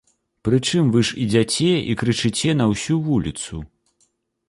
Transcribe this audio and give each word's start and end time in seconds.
Прычым 0.47 0.87
вы 0.95 1.03
ж 1.09 1.19
ідзяце 1.25 1.69
і 1.93 1.99
крычыце 2.05 2.57
на 2.61 2.65
ўсю 2.75 2.95
вуліцу! 3.11 3.65